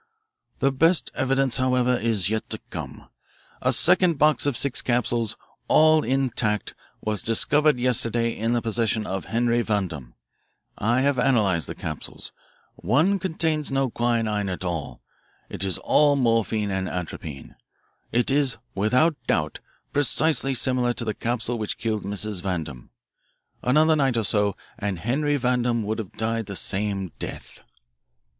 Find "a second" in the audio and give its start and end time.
3.61-4.17